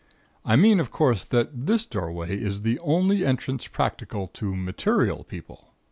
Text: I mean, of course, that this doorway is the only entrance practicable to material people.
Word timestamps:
I 0.43 0.55
mean, 0.55 0.79
of 0.79 0.89
course, 0.89 1.23
that 1.25 1.67
this 1.67 1.85
doorway 1.85 2.35
is 2.35 2.63
the 2.63 2.79
only 2.79 3.23
entrance 3.23 3.67
practicable 3.67 4.25
to 4.29 4.55
material 4.55 5.23
people. 5.23 5.75